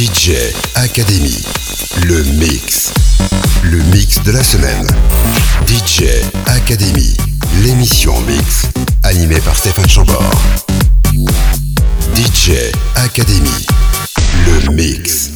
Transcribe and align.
DJ 0.00 0.32
Academy. 0.76 1.42
Le 2.06 2.22
mix. 2.38 2.90
Le 3.62 3.76
mix 3.94 4.22
de 4.22 4.32
la 4.32 4.42
semaine. 4.42 4.86
DJ 5.66 6.04
Academy. 6.46 7.14
L'émission 7.62 8.18
mix. 8.22 8.70
Animée 9.02 9.40
par 9.44 9.54
Stéphane 9.54 9.90
Chambord. 9.90 10.32
DJ 12.14 12.72
Academy. 12.96 13.66
Le 14.46 14.72
mix. 14.72 15.32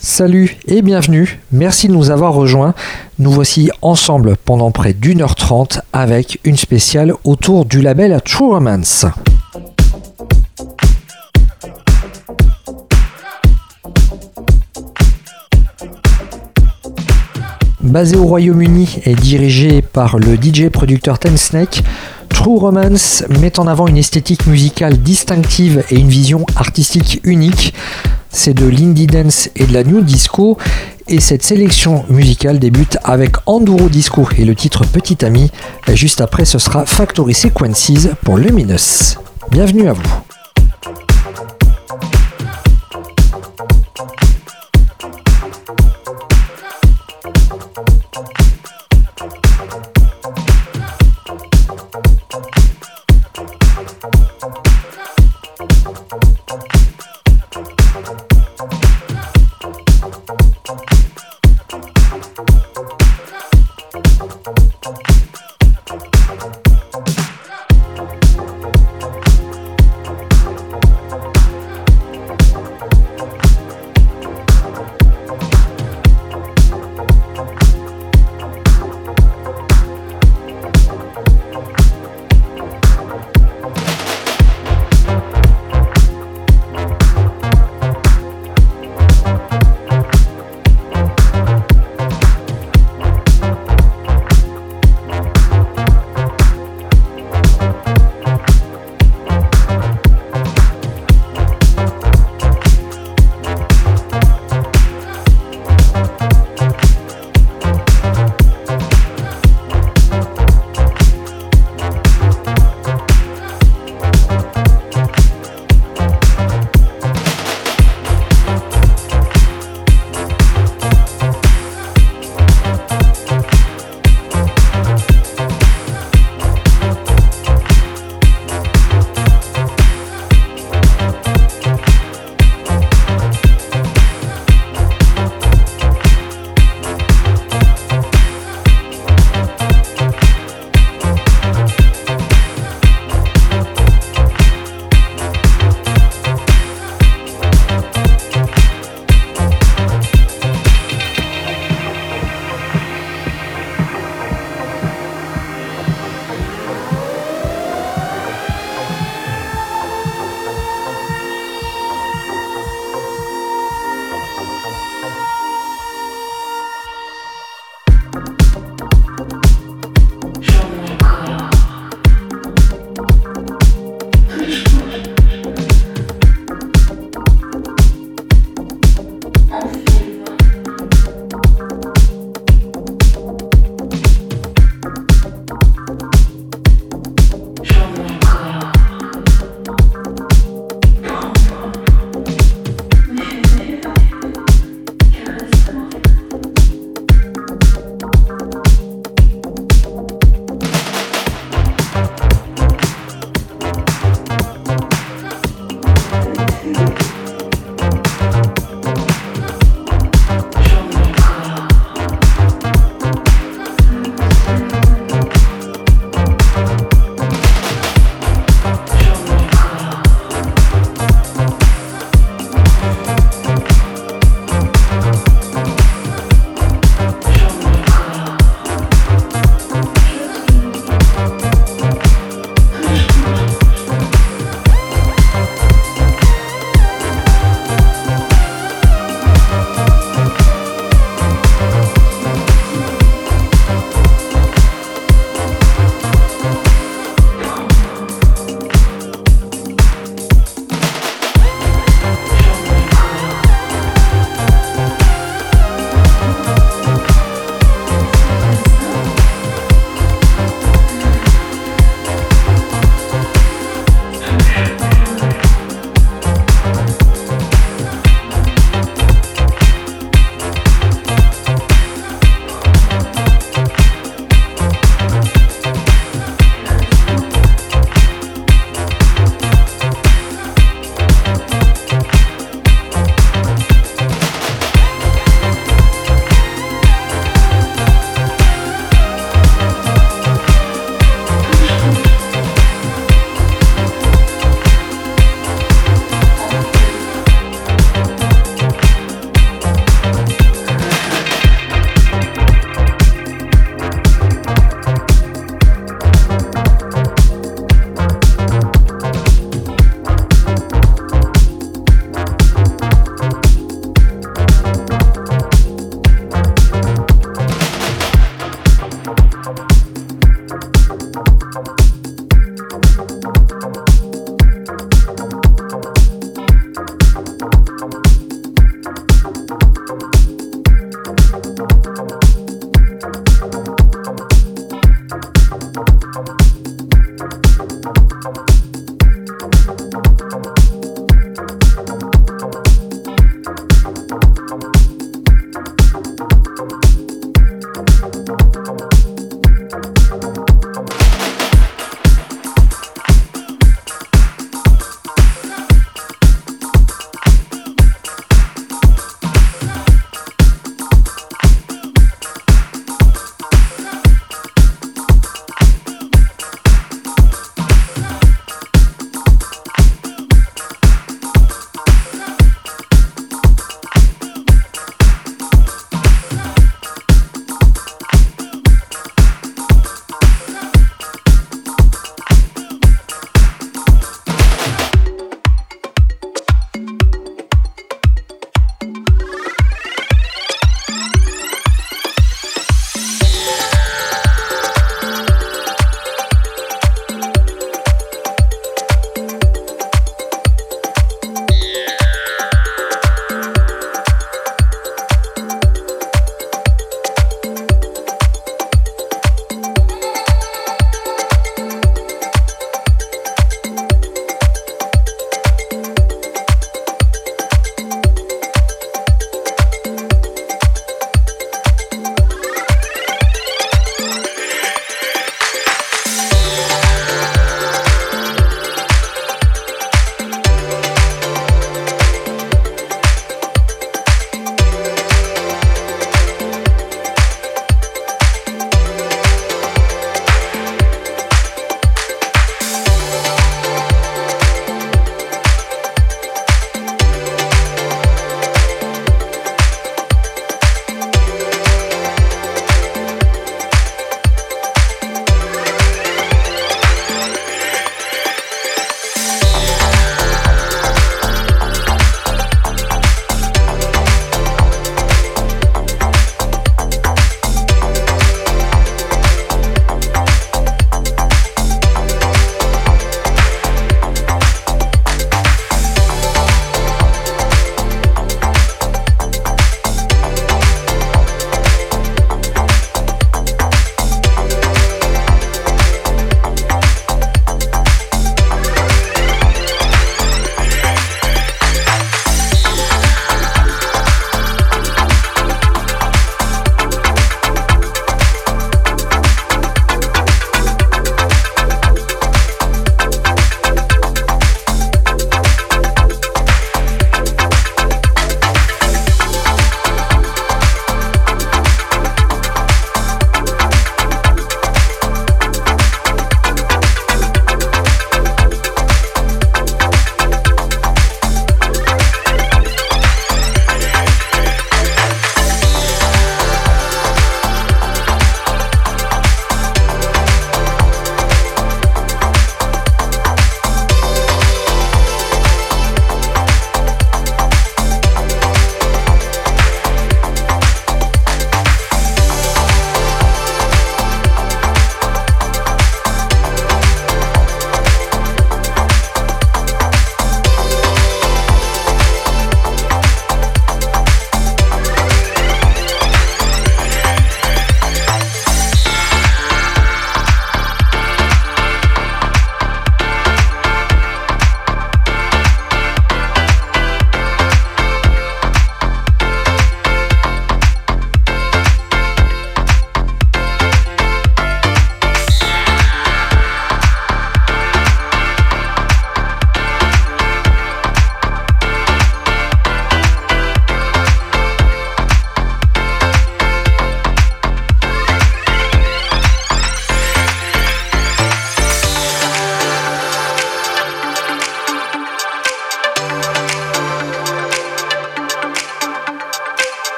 Salut 0.00 0.56
et 0.68 0.80
bienvenue, 0.80 1.40
merci 1.50 1.88
de 1.88 1.92
nous 1.92 2.10
avoir 2.10 2.34
rejoints. 2.34 2.74
Nous 3.18 3.32
voici 3.32 3.70
ensemble 3.82 4.36
pendant 4.36 4.70
près 4.70 4.92
d'une 4.92 5.20
heure 5.20 5.34
trente 5.34 5.80
avec 5.92 6.38
une 6.44 6.56
spéciale 6.56 7.12
autour 7.24 7.64
du 7.64 7.82
label 7.82 8.20
True 8.24 8.52
Romance. 8.52 9.04
Basé 17.88 18.16
au 18.16 18.24
Royaume-Uni 18.24 19.00
et 19.06 19.14
dirigé 19.14 19.80
par 19.80 20.18
le 20.18 20.36
DJ 20.36 20.68
producteur 20.68 21.18
Ten 21.18 21.38
Snake, 21.38 21.82
True 22.28 22.58
Romance 22.58 23.24
met 23.40 23.58
en 23.58 23.66
avant 23.66 23.86
une 23.86 23.96
esthétique 23.96 24.46
musicale 24.46 24.98
distinctive 24.98 25.82
et 25.90 25.96
une 25.96 26.08
vision 26.08 26.44
artistique 26.56 27.20
unique. 27.24 27.72
C'est 28.28 28.52
de 28.52 28.66
l'indie 28.66 29.06
dance 29.06 29.48
et 29.56 29.64
de 29.64 29.72
la 29.72 29.84
new 29.84 30.02
disco 30.02 30.58
et 31.08 31.18
cette 31.20 31.42
sélection 31.42 32.04
musicale 32.10 32.58
débute 32.58 32.98
avec 33.04 33.36
Enduro 33.46 33.88
Disco 33.88 34.28
et 34.36 34.44
le 34.44 34.54
titre 34.54 34.84
Petit 34.84 35.24
Ami. 35.24 35.50
Juste 35.94 36.20
après, 36.20 36.44
ce 36.44 36.58
sera 36.58 36.84
Factory 36.84 37.32
Sequences 37.32 38.08
pour 38.22 38.36
Luminous. 38.36 39.16
Bienvenue 39.50 39.88
à 39.88 39.94
vous. 39.94 40.27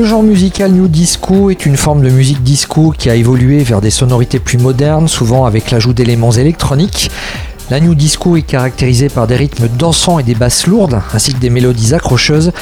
Le 0.00 0.06
genre 0.06 0.22
musical 0.22 0.72
New 0.72 0.88
Disco 0.88 1.50
est 1.50 1.66
une 1.66 1.76
forme 1.76 2.00
de 2.00 2.08
musique 2.08 2.42
disco 2.42 2.94
qui 2.96 3.10
a 3.10 3.14
évolué 3.14 3.62
vers 3.62 3.82
des 3.82 3.90
sonorités 3.90 4.38
plus 4.38 4.56
modernes, 4.56 5.08
souvent 5.08 5.44
avec 5.44 5.70
l'ajout 5.70 5.92
d'éléments 5.92 6.32
électroniques. 6.32 7.10
La 7.68 7.80
New 7.80 7.94
Disco 7.94 8.34
est 8.34 8.42
caractérisée 8.42 9.10
par 9.10 9.26
des 9.26 9.36
rythmes 9.36 9.68
dansants 9.68 10.18
et 10.18 10.22
des 10.22 10.34
basses 10.34 10.66
lourdes, 10.66 11.02
ainsi 11.12 11.34
que 11.34 11.38
des 11.38 11.50
mélodies 11.50 11.92
accrocheuses. 11.92 12.52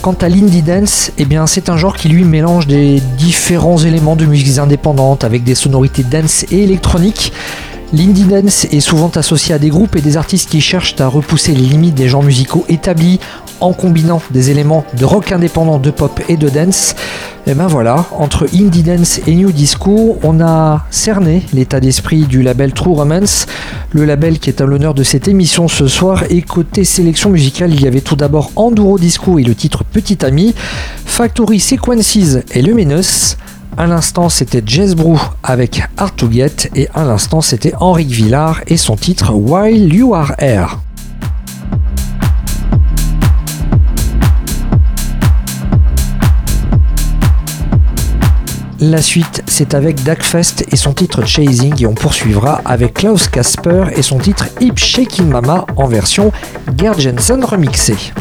Quant 0.00 0.16
à 0.22 0.30
l'indie 0.30 0.62
dance, 0.62 1.12
eh 1.18 1.26
c'est 1.44 1.68
un 1.68 1.76
genre 1.76 1.94
qui 1.94 2.08
lui 2.08 2.24
mélange 2.24 2.66
des 2.66 3.02
différents 3.18 3.76
éléments 3.76 4.16
de 4.16 4.24
musiques 4.24 4.56
indépendantes 4.56 5.24
avec 5.24 5.44
des 5.44 5.54
sonorités 5.54 6.04
dance 6.04 6.46
et 6.50 6.62
électroniques. 6.62 7.34
L'indie 7.94 8.24
dance 8.24 8.66
est 8.66 8.80
souvent 8.80 9.10
associé 9.14 9.54
à 9.54 9.58
des 9.58 9.70
groupes 9.70 9.96
et 9.96 10.02
des 10.02 10.18
artistes 10.18 10.50
qui 10.50 10.60
cherchent 10.60 11.00
à 11.00 11.06
repousser 11.06 11.54
les 11.54 11.62
limites 11.62 11.94
des 11.94 12.06
genres 12.06 12.22
musicaux 12.22 12.66
établis 12.68 13.18
en 13.60 13.72
combinant 13.72 14.20
des 14.30 14.50
éléments 14.50 14.84
de 14.98 15.06
rock 15.06 15.32
indépendant, 15.32 15.78
de 15.78 15.90
pop 15.90 16.20
et 16.28 16.36
de 16.36 16.50
dance. 16.50 16.94
Et 17.46 17.54
ben 17.54 17.66
voilà, 17.66 18.04
entre 18.12 18.46
indie 18.54 18.82
dance 18.82 19.20
et 19.26 19.34
new 19.34 19.52
disco, 19.52 20.18
on 20.22 20.38
a 20.42 20.84
cerné 20.90 21.46
l'état 21.54 21.80
d'esprit 21.80 22.26
du 22.26 22.42
label 22.42 22.74
True 22.74 22.92
Romance, 22.92 23.46
le 23.92 24.04
label 24.04 24.38
qui 24.38 24.50
est 24.50 24.60
à 24.60 24.66
l'honneur 24.66 24.92
de 24.92 25.02
cette 25.02 25.26
émission 25.26 25.66
ce 25.66 25.86
soir. 25.86 26.24
Et 26.28 26.42
côté 26.42 26.84
sélection 26.84 27.30
musicale, 27.30 27.72
il 27.72 27.80
y 27.80 27.86
avait 27.86 28.02
tout 28.02 28.16
d'abord 28.16 28.50
Enduro 28.56 28.98
Disco 28.98 29.38
et 29.38 29.44
le 29.44 29.54
titre 29.54 29.82
Petit 29.84 30.26
Ami, 30.26 30.54
Factory 31.06 31.58
Sequences 31.58 32.16
et 32.52 32.60
Luminous. 32.60 33.36
À 33.78 33.86
l'instant, 33.86 34.28
c'était 34.28 34.60
Jazz 34.66 34.96
Brew 34.96 35.16
avec 35.44 35.84
Hard 35.98 36.20
et 36.74 36.88
à 36.94 37.04
l'instant, 37.04 37.40
c'était 37.40 37.74
Henrik 37.78 38.08
Villard 38.08 38.60
et 38.66 38.76
son 38.76 38.96
titre 38.96 39.32
While 39.32 39.94
You 39.94 40.16
Are 40.16 40.32
Here. 40.40 40.80
La 48.80 49.00
suite, 49.00 49.44
c'est 49.46 49.74
avec 49.74 50.00
Fest 50.24 50.64
et 50.72 50.76
son 50.76 50.92
titre 50.92 51.24
Chasing 51.24 51.80
et 51.80 51.86
on 51.86 51.94
poursuivra 51.94 52.60
avec 52.64 52.94
Klaus 52.94 53.28
Kasper 53.28 53.84
et 53.94 54.02
son 54.02 54.18
titre 54.18 54.46
Hip 54.60 54.74
Shaking 54.74 55.28
Mama 55.28 55.64
en 55.76 55.86
version 55.86 56.32
Gerd 56.76 56.98
Jensen 56.98 57.44
remixée. 57.44 58.12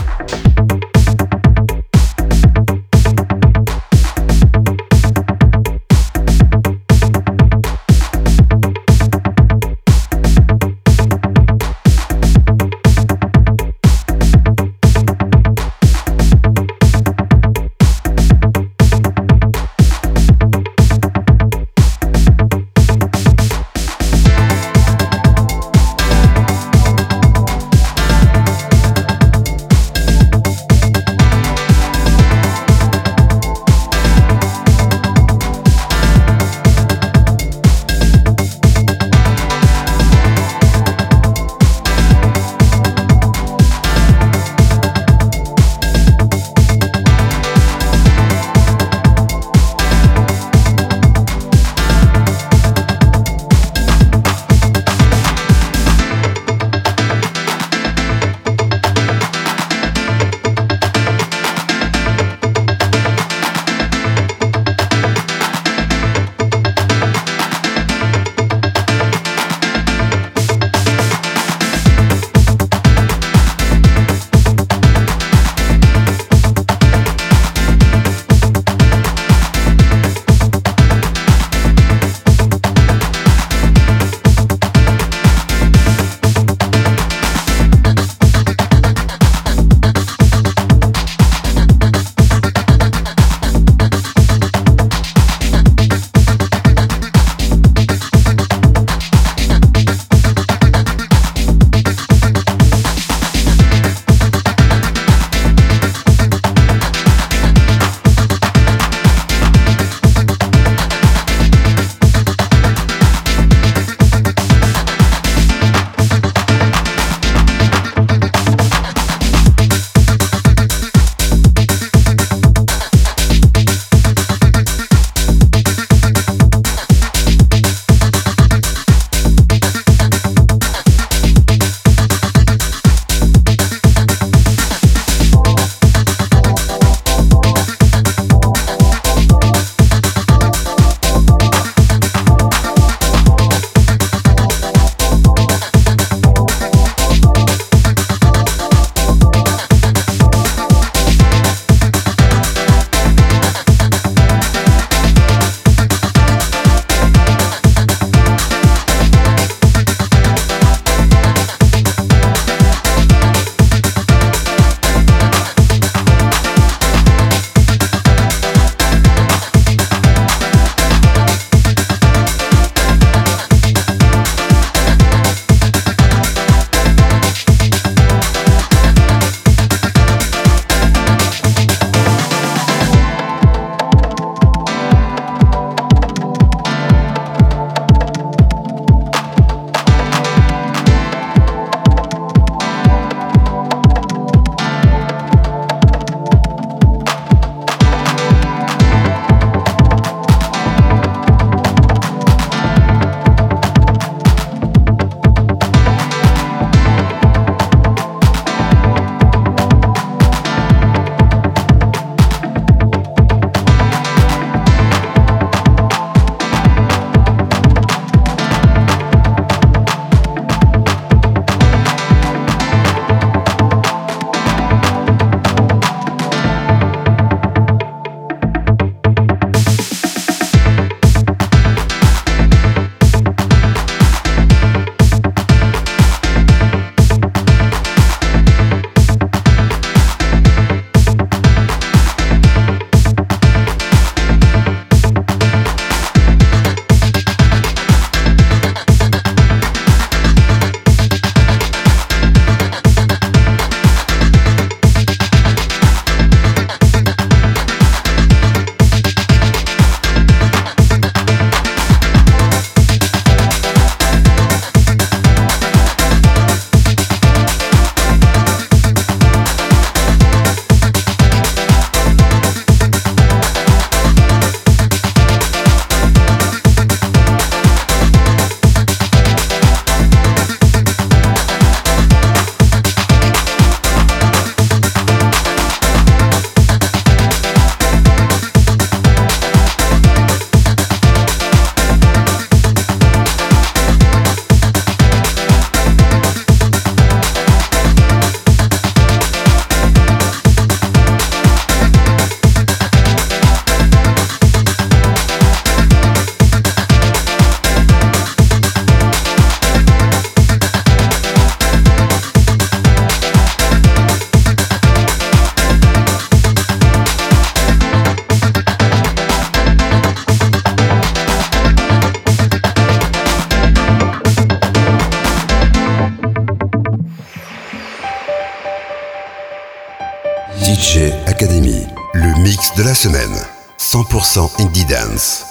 100% 334.27 334.59
Indie 334.59 334.83
Dance. 334.83 335.46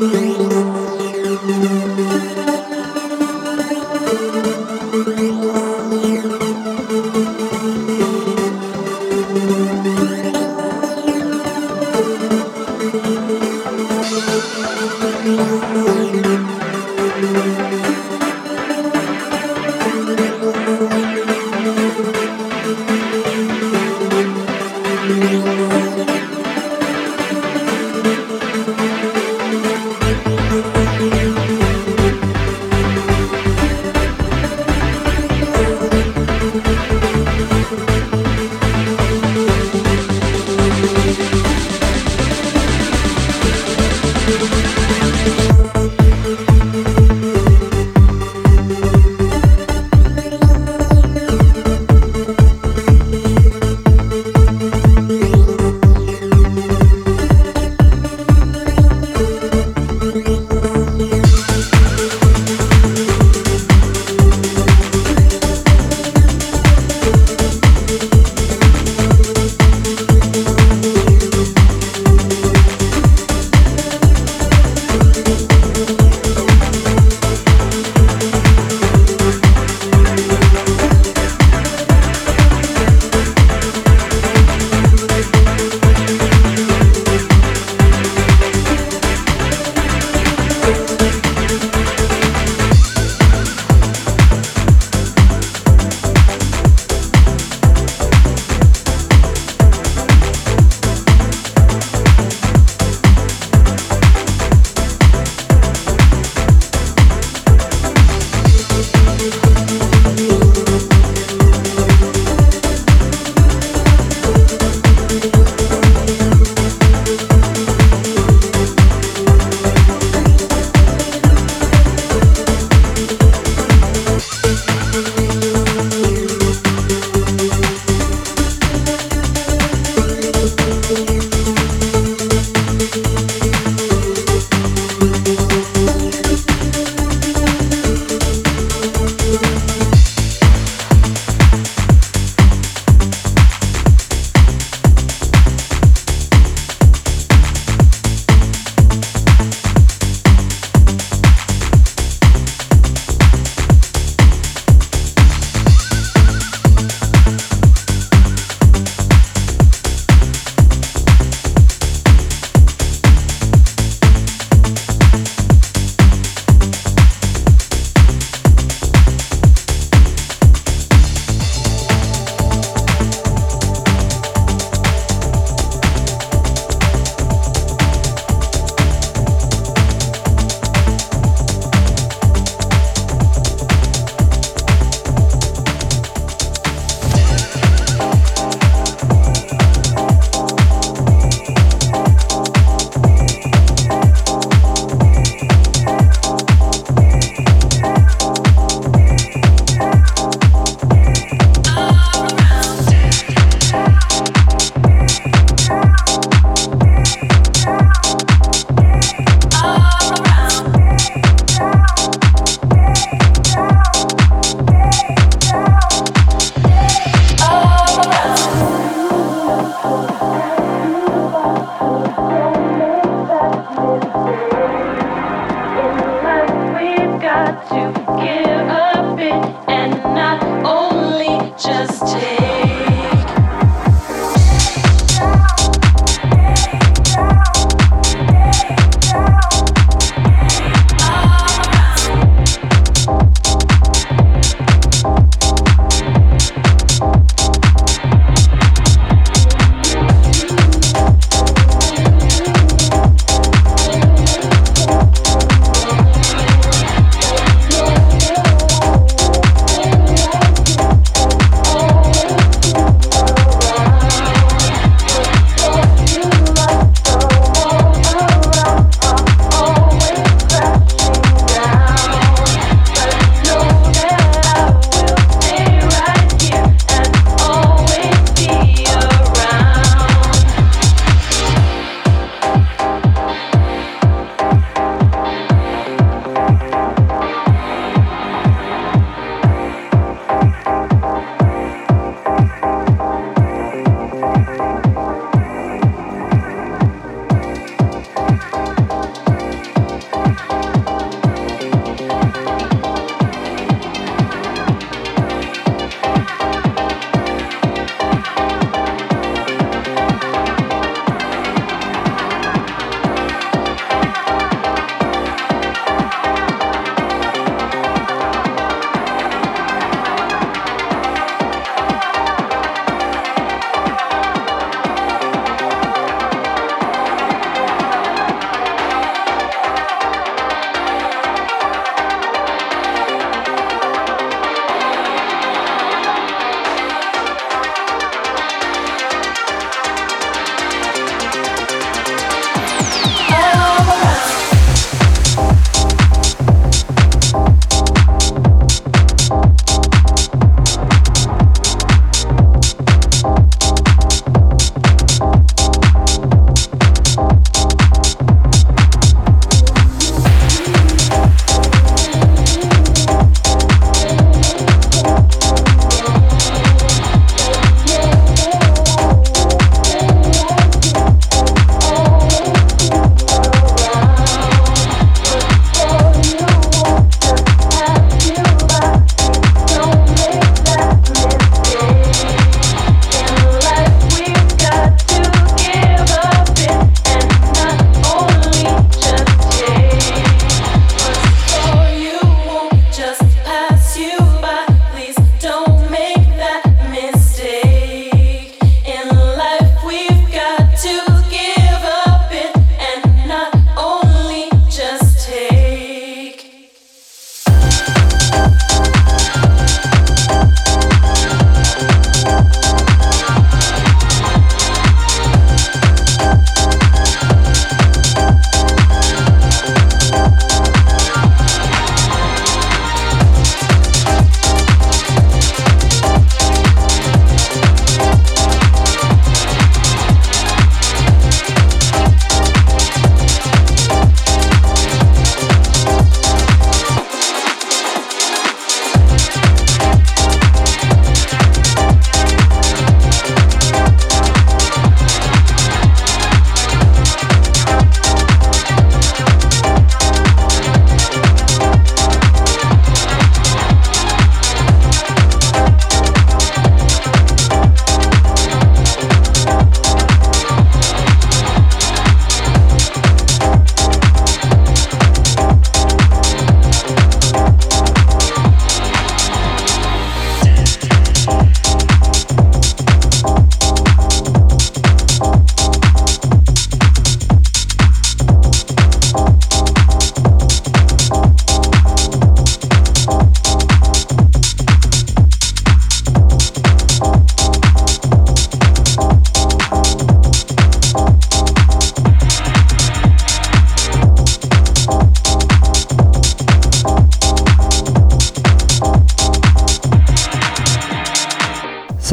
Thank 0.00 0.38
you. 2.50 2.61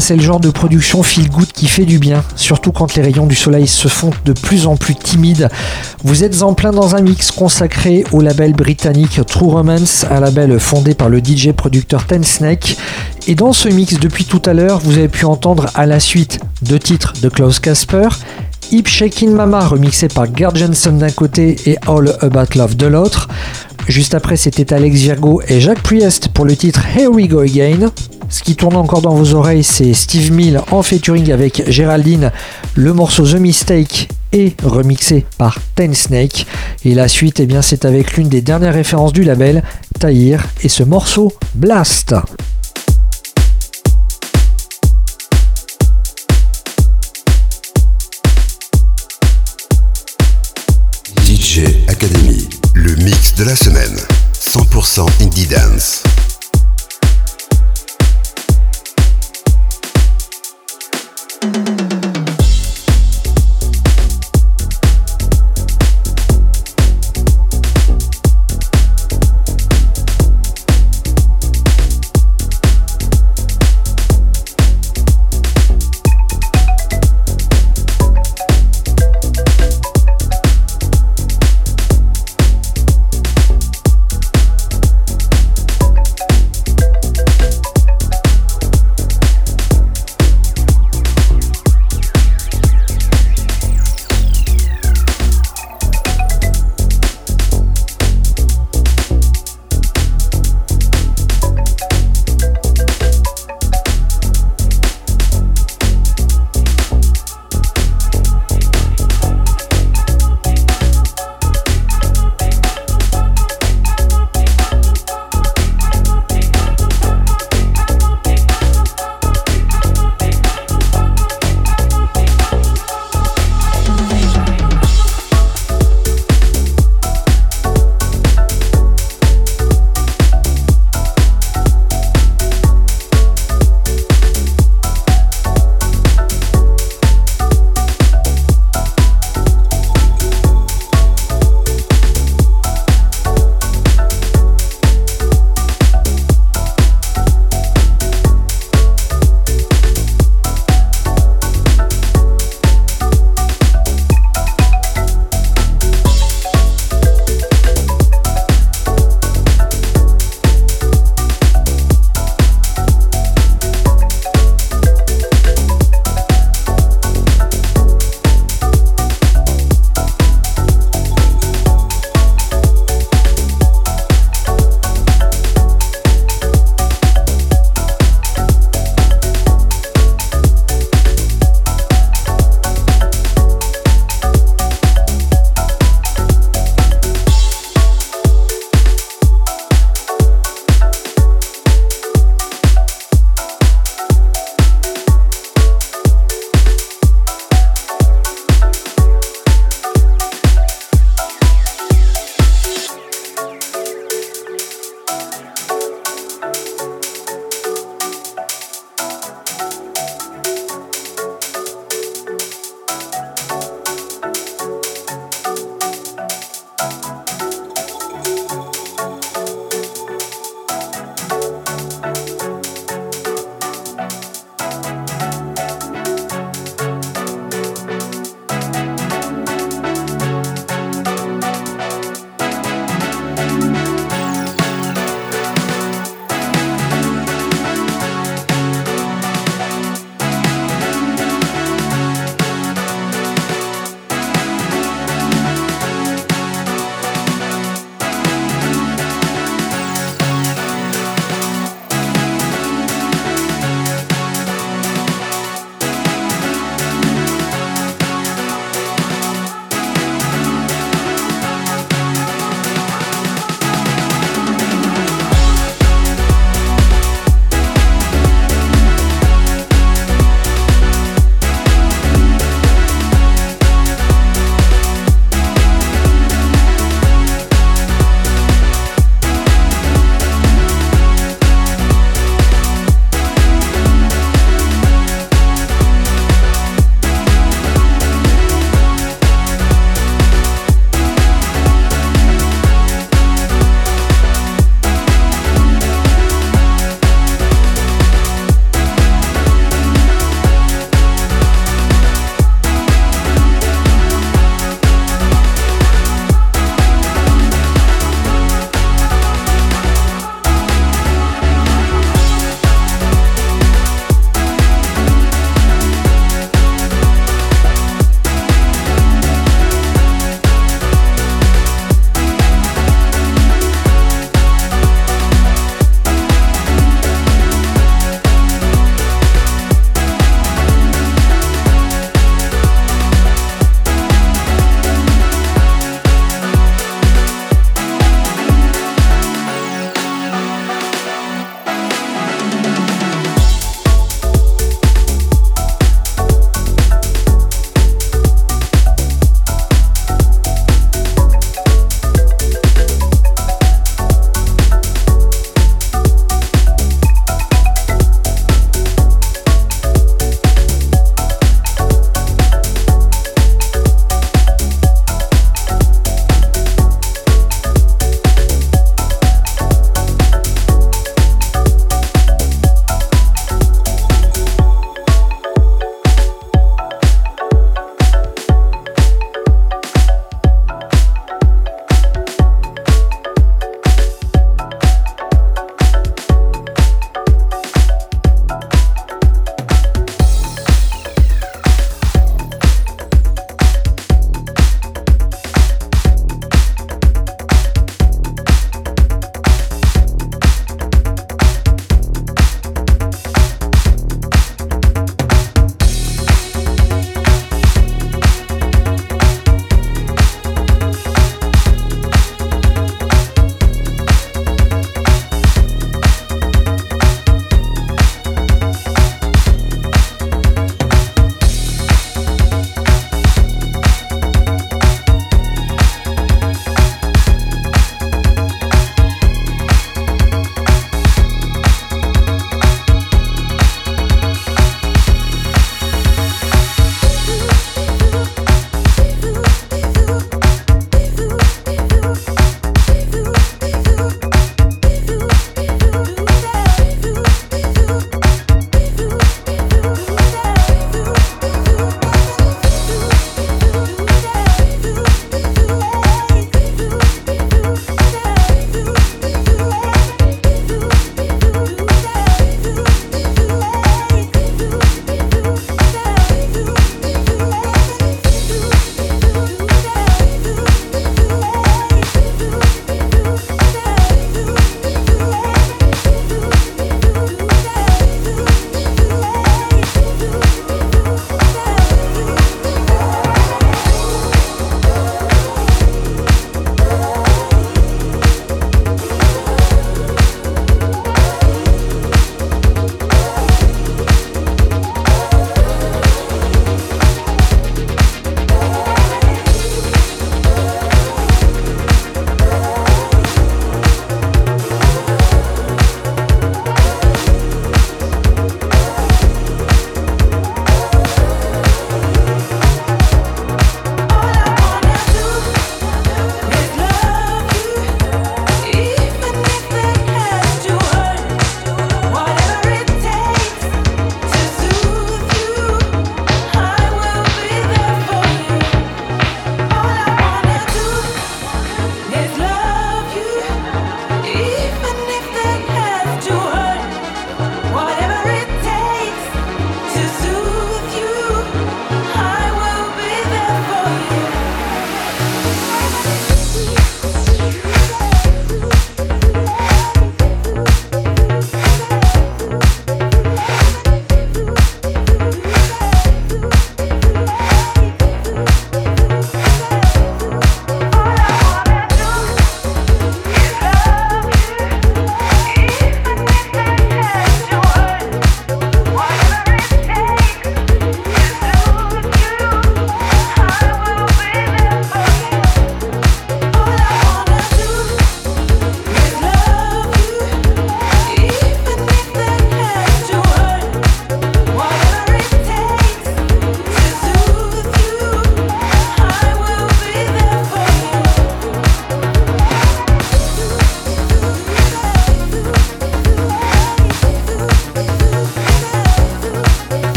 C'est 0.00 0.16
le 0.16 0.22
genre 0.22 0.40
de 0.40 0.50
production 0.50 1.02
feel 1.02 1.28
good 1.28 1.52
qui 1.52 1.68
fait 1.68 1.84
du 1.84 1.98
bien, 1.98 2.24
surtout 2.34 2.72
quand 2.72 2.94
les 2.94 3.02
rayons 3.02 3.26
du 3.26 3.34
soleil 3.34 3.66
se 3.66 3.88
font 3.88 4.10
de 4.24 4.32
plus 4.32 4.66
en 4.66 4.76
plus 4.76 4.94
timides. 4.94 5.48
Vous 6.02 6.24
êtes 6.24 6.42
en 6.42 6.54
plein 6.54 6.70
dans 6.70 6.96
un 6.96 7.02
mix 7.02 7.30
consacré 7.30 8.04
au 8.12 8.20
label 8.20 8.54
britannique 8.54 9.20
True 9.26 9.50
Romance, 9.50 10.06
un 10.10 10.20
label 10.20 10.58
fondé 10.58 10.94
par 10.94 11.08
le 11.08 11.18
DJ 11.18 11.52
producteur 11.52 12.04
Ten 12.06 12.24
Snake. 12.24 12.76
Et 13.28 13.34
dans 13.34 13.52
ce 13.52 13.68
mix, 13.68 13.98
depuis 14.00 14.24
tout 14.24 14.42
à 14.46 14.54
l'heure, 14.54 14.80
vous 14.80 14.98
avez 14.98 15.08
pu 15.08 15.24
entendre 15.26 15.66
à 15.74 15.86
la 15.86 16.00
suite 16.00 16.40
deux 16.62 16.78
titres 16.78 17.12
de 17.22 17.28
Klaus 17.28 17.60
Casper 17.60 18.08
Hip 18.72 18.88
Shaking 18.88 19.32
Mama 19.32 19.66
remixé 19.66 20.08
par 20.08 20.34
Gerd 20.34 20.56
Jensen 20.56 20.96
d'un 20.96 21.10
côté 21.10 21.56
et 21.66 21.76
All 21.86 22.16
About 22.22 22.56
Love 22.56 22.74
de 22.74 22.86
l'autre. 22.86 23.28
Juste 23.88 24.14
après, 24.14 24.36
c'était 24.36 24.72
Alex 24.72 25.00
Virgo 25.00 25.42
et 25.48 25.60
Jacques 25.60 25.82
Priest 25.82 26.28
pour 26.28 26.44
le 26.44 26.56
titre 26.56 26.82
Here 26.96 27.08
We 27.08 27.28
Go 27.28 27.40
Again. 27.40 27.90
Ce 28.28 28.42
qui 28.42 28.56
tourne 28.56 28.76
encore 28.76 29.02
dans 29.02 29.14
vos 29.14 29.34
oreilles, 29.34 29.64
c'est 29.64 29.92
Steve 29.92 30.32
Mill 30.32 30.60
en 30.70 30.82
featuring 30.82 31.32
avec 31.32 31.64
Géraldine. 31.68 32.30
Le 32.74 32.92
morceau 32.94 33.26
The 33.26 33.34
Mistake 33.34 34.08
est 34.32 34.58
remixé 34.62 35.26
par 35.36 35.58
Ten 35.74 35.94
Snake. 35.94 36.46
Et 36.84 36.94
la 36.94 37.08
suite, 37.08 37.40
eh 37.40 37.48
c'est 37.60 37.84
avec 37.84 38.16
l'une 38.16 38.28
des 38.28 38.40
dernières 38.40 38.74
références 38.74 39.12
du 39.12 39.24
label, 39.24 39.62
Tahir, 39.98 40.46
et 40.62 40.68
ce 40.68 40.82
morceau 40.82 41.32
Blast. 41.54 42.14
DJ 51.26 51.64
Academy, 51.88 52.48
le 52.74 52.94
mix 52.96 53.34
de 53.34 53.44
la 53.44 53.54
semaine. 53.54 53.96
100% 54.40 55.06
Indie 55.20 55.46
Dance. 55.46 56.02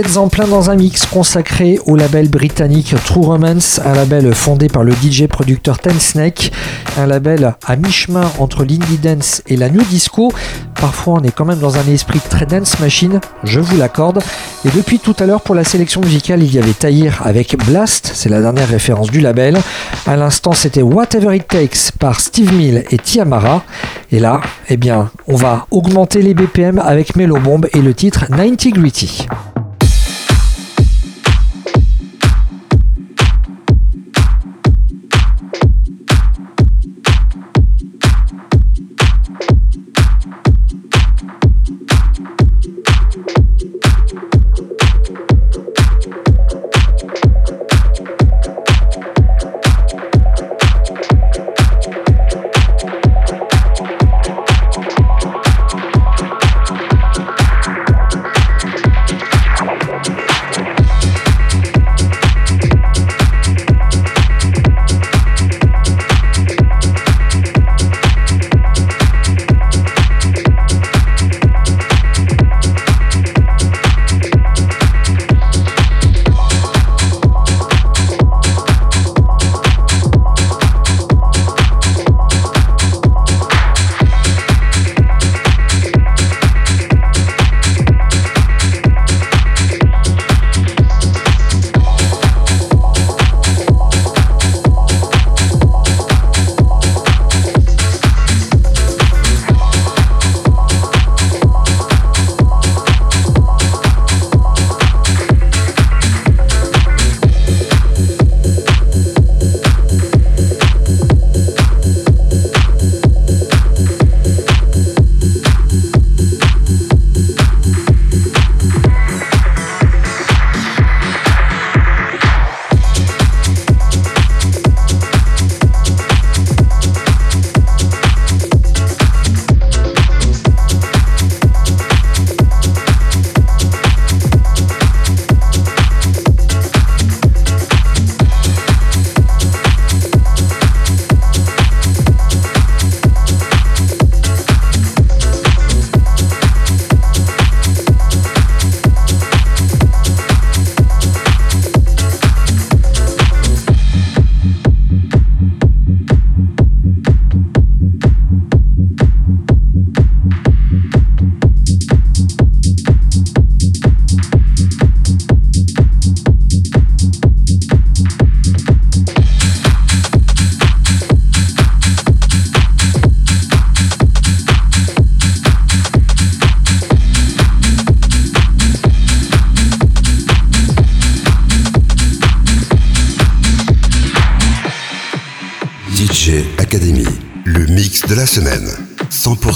Êtes 0.00 0.16
en 0.16 0.28
plein 0.28 0.46
dans 0.46 0.70
un 0.70 0.76
mix 0.76 1.04
consacré 1.04 1.78
au 1.84 1.94
label 1.94 2.28
britannique 2.28 2.94
True 3.04 3.26
Romance, 3.26 3.80
un 3.84 3.92
label 3.92 4.34
fondé 4.34 4.68
par 4.68 4.82
le 4.82 4.92
DJ 4.92 5.26
producteur 5.26 5.78
Ten 5.78 5.98
Snake, 6.00 6.52
un 6.96 7.06
label 7.06 7.54
à 7.66 7.76
mi-chemin 7.76 8.30
entre 8.38 8.60
l'indie 8.60 8.96
dance 8.96 9.42
et 9.46 9.56
la 9.56 9.68
new 9.68 9.82
disco. 9.82 10.32
Parfois 10.80 11.18
on 11.20 11.22
est 11.22 11.30
quand 11.30 11.44
même 11.44 11.58
dans 11.58 11.76
un 11.76 11.86
esprit 11.92 12.20
très 12.20 12.46
dance 12.46 12.80
machine, 12.80 13.20
je 13.44 13.60
vous 13.60 13.76
l'accorde. 13.76 14.22
Et 14.64 14.70
depuis 14.74 15.00
tout 15.00 15.14
à 15.18 15.26
l'heure 15.26 15.42
pour 15.42 15.54
la 15.54 15.64
sélection 15.64 16.00
musicale, 16.00 16.42
il 16.42 16.54
y 16.54 16.58
avait 16.58 16.72
Tahir 16.72 17.20
avec 17.24 17.58
Blast, 17.66 18.10
c'est 18.14 18.30
la 18.30 18.40
dernière 18.40 18.68
référence 18.68 19.10
du 19.10 19.20
label. 19.20 19.58
À 20.06 20.16
l'instant 20.16 20.52
c'était 20.52 20.82
Whatever 20.82 21.36
It 21.36 21.46
Takes 21.46 21.92
par 21.98 22.20
Steve 22.20 22.54
Mill 22.54 22.84
et 22.90 22.96
Tiamara. 22.96 23.64
Et 24.12 24.18
là, 24.18 24.40
eh 24.68 24.76
bien, 24.76 25.10
on 25.28 25.36
va 25.36 25.66
augmenter 25.70 26.22
les 26.22 26.34
BPM 26.34 26.78
avec 26.78 27.16
Mellow 27.16 27.38
Bomb 27.38 27.66
et 27.72 27.80
le 27.80 27.94
titre 27.94 28.26
90 28.26 28.70
Gritty. 28.72 29.26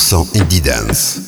100% 0.05 0.37
Indie 0.37 0.61
Dance. 0.61 1.24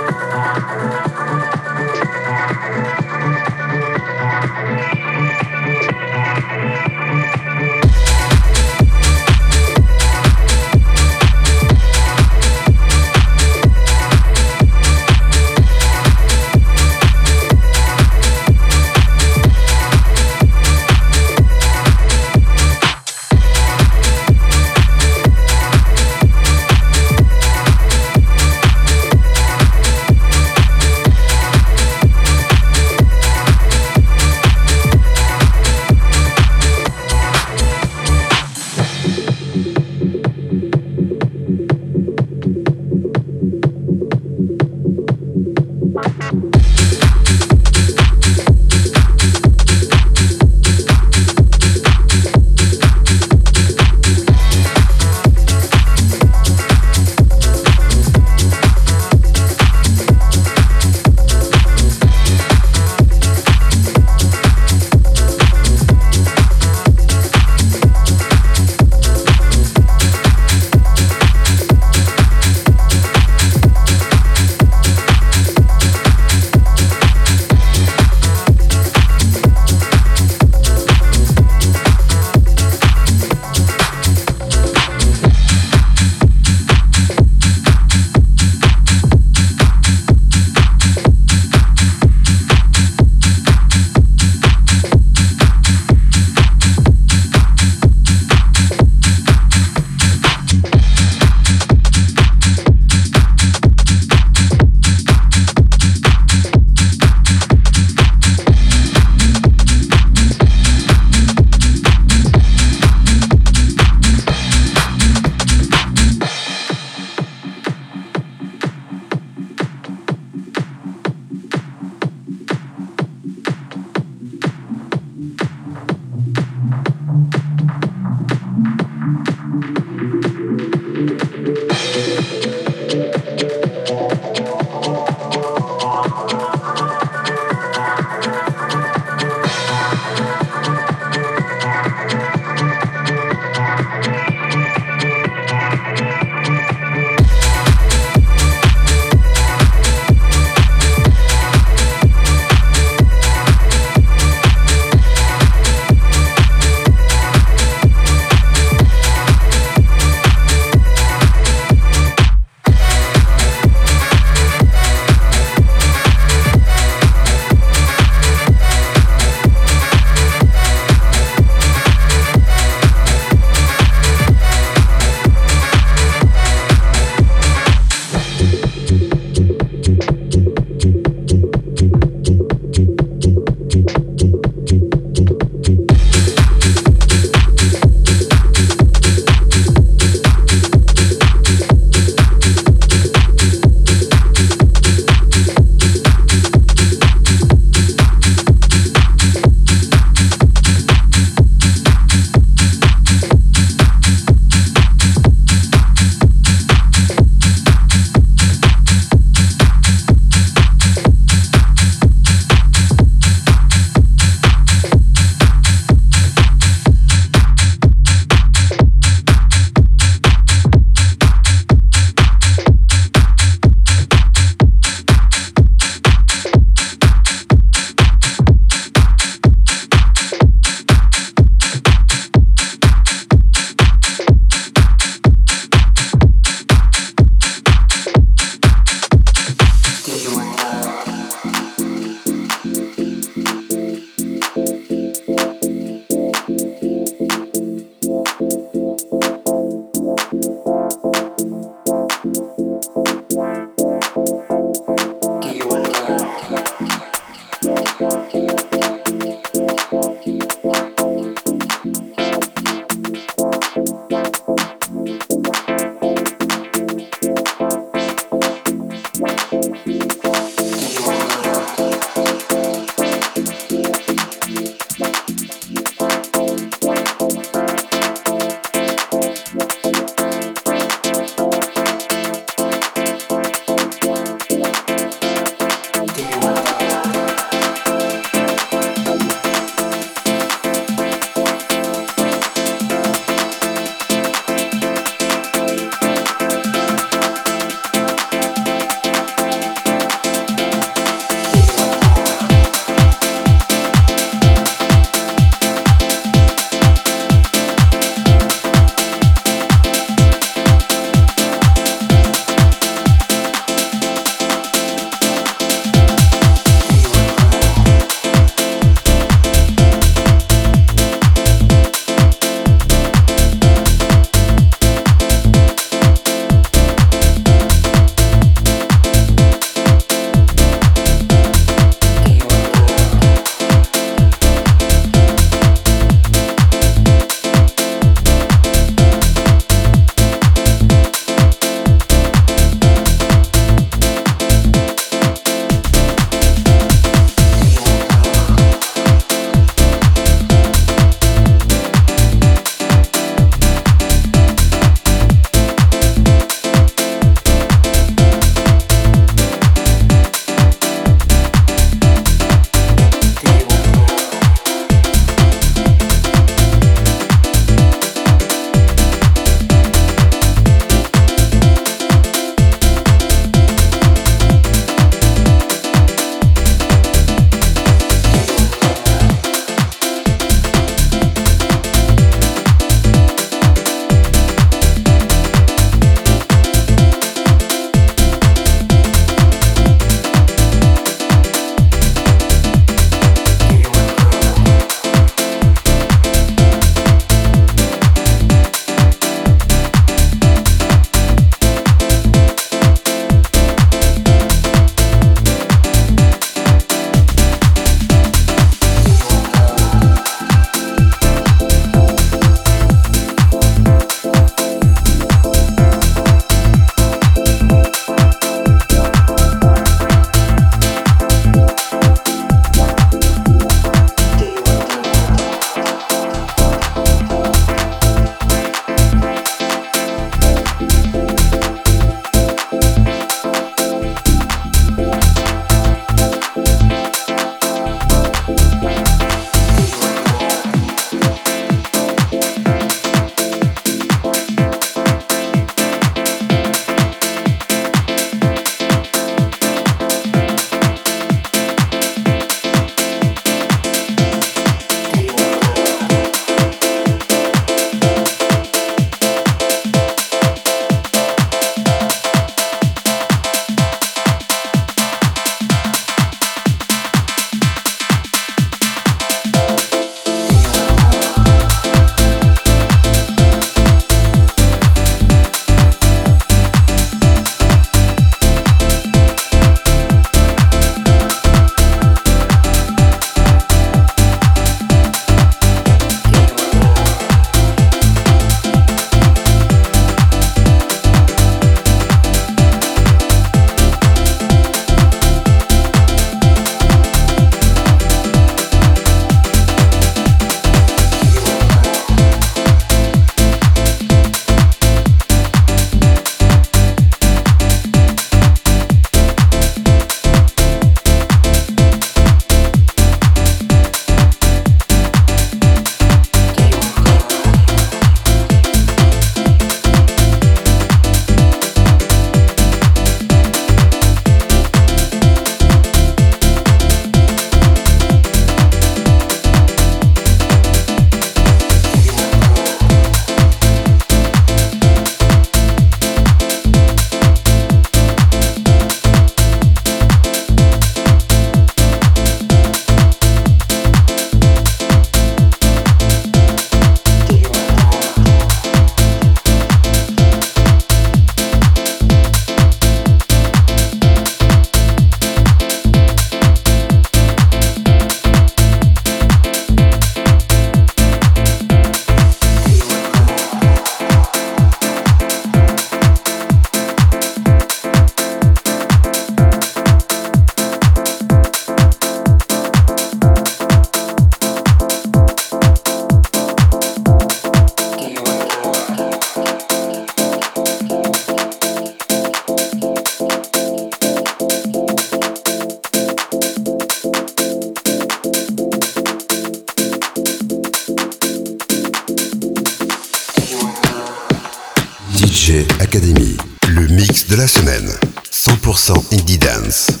La 597.41 597.47
semaine. 597.47 597.91
100% 598.31 598.93
indie 599.13 599.39
dance. 599.39 600.00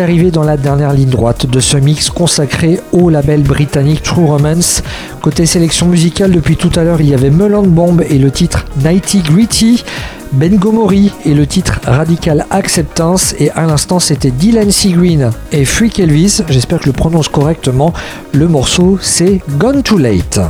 Arrivé 0.00 0.30
dans 0.30 0.44
la 0.44 0.56
dernière 0.56 0.92
ligne 0.92 1.10
droite 1.10 1.44
de 1.44 1.60
ce 1.60 1.76
mix 1.76 2.08
consacré 2.08 2.80
au 2.92 3.10
label 3.10 3.42
britannique 3.42 4.02
True 4.02 4.24
Romance. 4.24 4.82
Côté 5.20 5.44
sélection 5.44 5.86
musicale, 5.86 6.30
depuis 6.30 6.56
tout 6.56 6.70
à 6.76 6.84
l'heure, 6.84 7.00
il 7.00 7.08
y 7.10 7.14
avait 7.14 7.30
Melon 7.30 7.64
Bomb 7.64 8.00
et 8.08 8.18
le 8.18 8.30
titre 8.30 8.64
Nighty 8.82 9.20
Gritty, 9.20 9.84
Ben 10.32 10.56
Gomori 10.56 11.12
et 11.26 11.34
le 11.34 11.46
titre 11.46 11.80
Radical 11.84 12.46
Acceptance, 12.50 13.34
et 13.38 13.50
à 13.50 13.66
l'instant 13.66 13.98
c'était 13.98 14.30
Dylan 14.30 14.70
Seagreen 14.70 15.30
et 15.50 15.64
Freak 15.64 15.98
Elvis, 15.98 16.42
j'espère 16.48 16.78
que 16.78 16.84
je 16.84 16.90
le 16.90 16.94
prononce 16.94 17.28
correctement. 17.28 17.92
Le 18.32 18.48
morceau 18.48 18.98
c'est 19.02 19.40
Gone 19.58 19.82
Too 19.82 19.98
Late. 19.98 20.40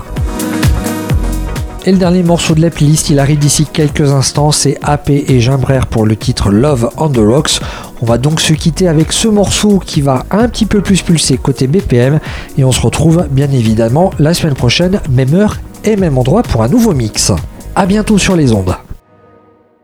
Et 1.84 1.90
le 1.90 1.98
dernier 1.98 2.22
morceau 2.22 2.54
de 2.54 2.60
la 2.60 2.70
playlist, 2.70 3.10
il 3.10 3.18
arrive 3.18 3.40
d'ici 3.40 3.66
quelques 3.66 4.12
instants, 4.12 4.52
c'est 4.52 4.78
AP 4.82 5.10
et 5.10 5.40
Gimbrère 5.40 5.88
pour 5.88 6.06
le 6.06 6.14
titre 6.14 6.50
Love 6.50 6.90
on 6.96 7.08
the 7.08 7.18
Rocks. 7.18 7.60
On 8.02 8.06
va 8.06 8.18
donc 8.18 8.40
se 8.40 8.52
quitter 8.52 8.88
avec 8.88 9.12
ce 9.12 9.28
morceau 9.28 9.78
qui 9.78 10.00
va 10.00 10.26
un 10.32 10.48
petit 10.48 10.66
peu 10.66 10.80
plus 10.80 11.02
pulser 11.02 11.38
côté 11.38 11.68
BPM 11.68 12.18
et 12.58 12.64
on 12.64 12.72
se 12.72 12.80
retrouve 12.80 13.28
bien 13.30 13.48
évidemment 13.52 14.10
la 14.18 14.34
semaine 14.34 14.56
prochaine, 14.56 15.00
même 15.08 15.32
heure 15.34 15.60
et 15.84 15.94
même 15.94 16.18
endroit 16.18 16.42
pour 16.42 16.64
un 16.64 16.68
nouveau 16.68 16.94
mix. 16.94 17.30
A 17.76 17.86
bientôt 17.86 18.18
sur 18.18 18.34
les 18.34 18.52
ondes. 18.52 18.74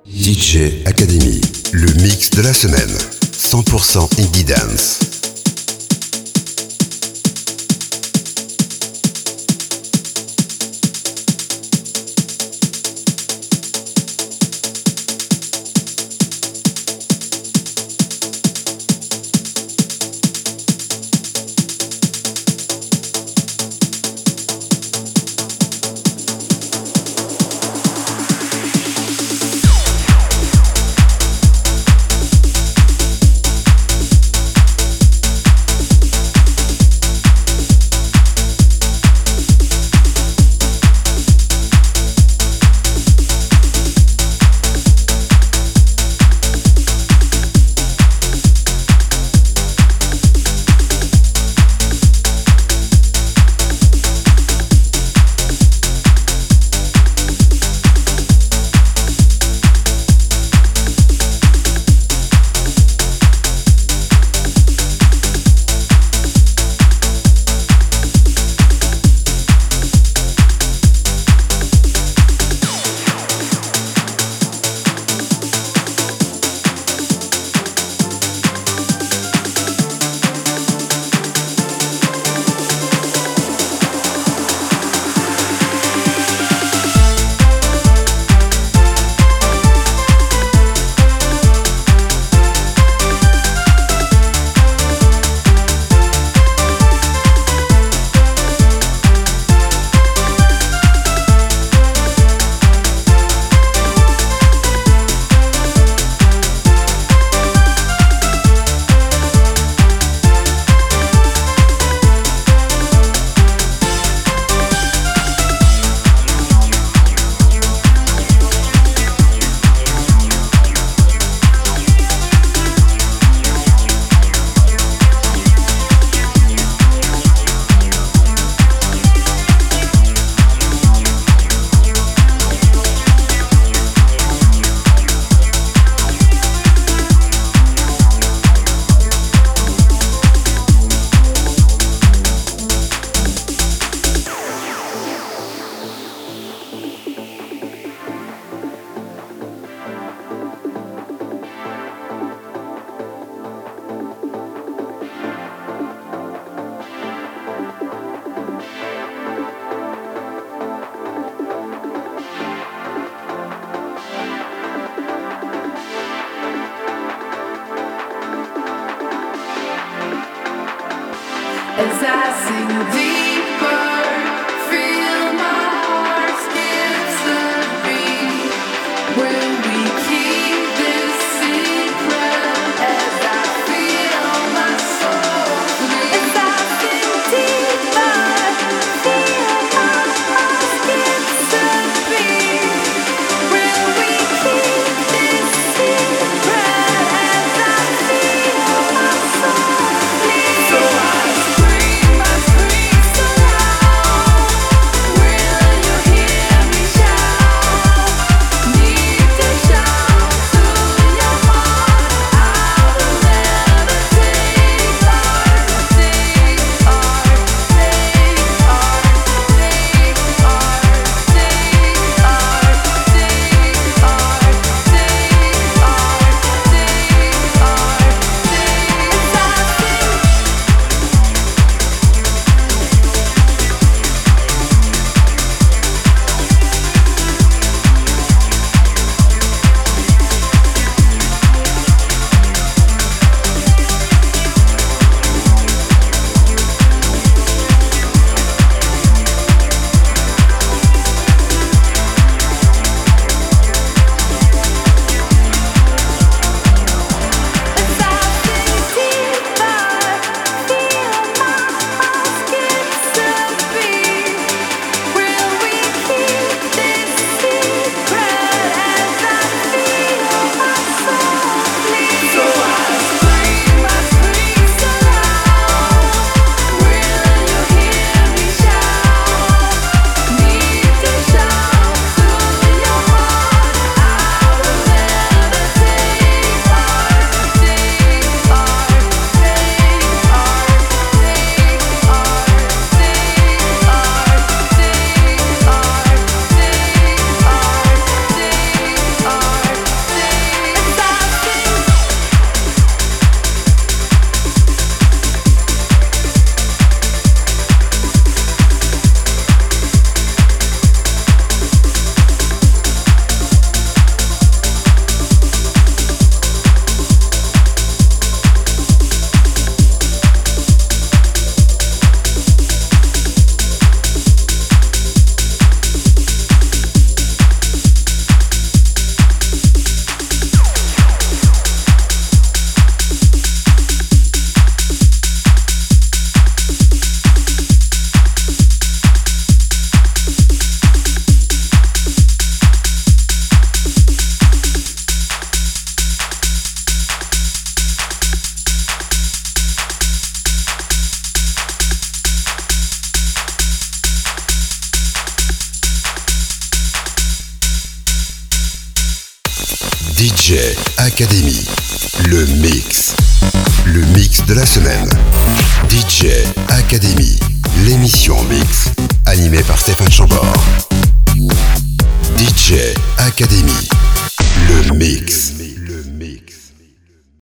DJ 0.04 0.84
Academy, 0.84 1.40
le 1.72 1.92
mix 2.02 2.30
de 2.30 2.42
la 2.42 2.52
semaine. 2.52 2.90
100% 3.38 4.20
indie 4.20 4.44
dance. 4.44 5.07